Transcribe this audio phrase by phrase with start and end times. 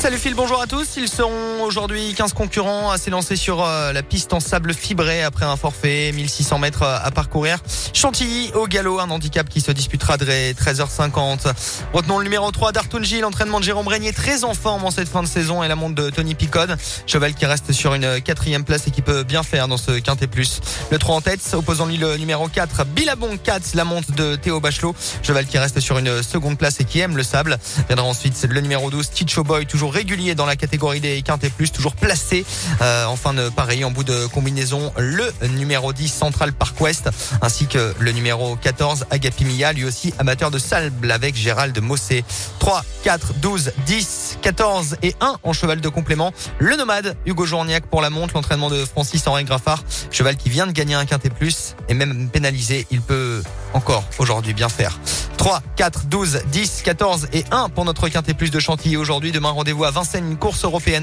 [0.00, 0.96] Salut Phil, bonjour à tous.
[0.96, 5.44] Ils seront aujourd'hui 15 concurrents à s'élancer sur euh, la piste en sable fibré après
[5.44, 7.58] un forfait 1600 mètres euh, à parcourir.
[7.92, 11.52] Chantilly au galop, un handicap qui se disputera dès 13h50.
[11.92, 15.22] Retenons le numéro 3 d'Artunji, l'entraînement de Jérôme Régnier très en forme en cette fin
[15.22, 16.78] de saison et la montre de Tony Picode.
[17.06, 20.28] Cheval qui reste sur une quatrième place et qui peut bien faire dans ce quintet
[20.28, 20.62] plus.
[20.90, 24.60] Le 3 en tête, opposant lui le numéro 4, Billabong 4, la montre de Théo
[24.60, 24.94] Bachelot.
[25.22, 27.58] Cheval qui reste sur une seconde place et qui aime le sable.
[27.88, 31.70] Viendra ensuite le numéro 12, Ticho Boy, toujours régulier dans la catégorie des quintés plus,
[31.70, 32.44] toujours placé
[32.80, 37.10] euh, en fin de pareil en bout de combinaison le numéro 10 Central Park West
[37.42, 42.24] ainsi que le numéro 14 Agapi Mia, lui aussi amateur de sable avec Gérald Mossé.
[42.58, 46.32] 3, 4, 12, 10, 14 et 1 en cheval de complément.
[46.58, 50.66] Le nomade Hugo Journiac pour la montre, l'entraînement de Francis Henri Graffard, cheval qui vient
[50.66, 54.98] de gagner un quintet plus et même pénalisé, il peut encore aujourd'hui bien faire.
[55.40, 59.32] 3, 4, 12, 10, 14 et 1 pour notre quintet plus de Chantilly aujourd'hui.
[59.32, 60.98] Demain, rendez-vous à Vincennes, une course européenne.